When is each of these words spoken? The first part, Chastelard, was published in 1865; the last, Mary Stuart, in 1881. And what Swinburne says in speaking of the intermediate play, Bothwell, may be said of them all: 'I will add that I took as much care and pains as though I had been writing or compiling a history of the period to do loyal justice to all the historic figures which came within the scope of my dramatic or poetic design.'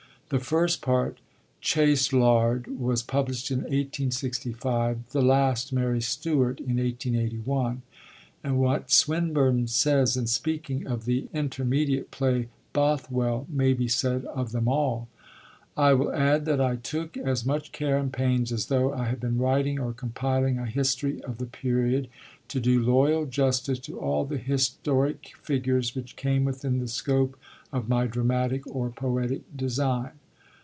The 0.29 0.39
first 0.39 0.81
part, 0.81 1.17
Chastelard, 1.59 2.79
was 2.79 3.03
published 3.03 3.51
in 3.51 3.63
1865; 3.63 4.99
the 5.09 5.21
last, 5.21 5.73
Mary 5.73 5.99
Stuart, 5.99 6.61
in 6.61 6.77
1881. 6.77 7.81
And 8.41 8.57
what 8.57 8.91
Swinburne 8.91 9.67
says 9.67 10.15
in 10.15 10.27
speaking 10.27 10.87
of 10.87 11.03
the 11.03 11.27
intermediate 11.33 12.11
play, 12.11 12.47
Bothwell, 12.71 13.45
may 13.49 13.73
be 13.73 13.89
said 13.89 14.23
of 14.23 14.53
them 14.53 14.69
all: 14.69 15.09
'I 15.75 15.93
will 15.95 16.13
add 16.13 16.45
that 16.45 16.61
I 16.61 16.77
took 16.77 17.17
as 17.17 17.45
much 17.45 17.73
care 17.73 17.97
and 17.97 18.13
pains 18.13 18.53
as 18.53 18.67
though 18.67 18.93
I 18.93 19.07
had 19.07 19.19
been 19.19 19.37
writing 19.37 19.79
or 19.81 19.91
compiling 19.91 20.57
a 20.57 20.65
history 20.65 21.21
of 21.23 21.39
the 21.39 21.45
period 21.45 22.07
to 22.47 22.61
do 22.61 22.81
loyal 22.81 23.25
justice 23.25 23.79
to 23.79 23.99
all 23.99 24.23
the 24.23 24.37
historic 24.37 25.33
figures 25.43 25.93
which 25.93 26.15
came 26.15 26.45
within 26.45 26.79
the 26.79 26.87
scope 26.87 27.37
of 27.73 27.89
my 27.89 28.07
dramatic 28.07 28.65
or 28.73 28.89
poetic 28.89 29.41
design.' 29.57 30.11